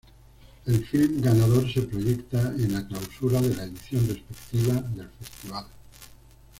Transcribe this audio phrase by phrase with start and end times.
[0.65, 5.67] El film ganador se proyecta en la clausura de la edición respectiva del festival.